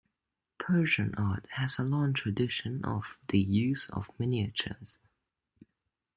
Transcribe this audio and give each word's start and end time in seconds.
Persian 0.57 1.13
art 1.13 1.45
has 1.57 1.77
a 1.77 1.83
long 1.83 2.13
tradition 2.13 2.83
of 2.83 3.19
the 3.27 3.37
use 3.37 3.87
of 3.91 4.09
miniatures. 4.19 4.97